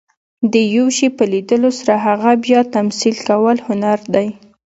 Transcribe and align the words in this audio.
د 0.53 0.53
یو 0.75 0.85
شي 0.97 1.07
په 1.17 1.23
لیدلو 1.31 1.69
سره 1.79 1.93
هغه 2.07 2.31
بیا 2.45 2.59
تمثیل 2.75 3.15
کول، 3.27 3.57
هنر 3.67 3.99
دئ. 4.13 4.27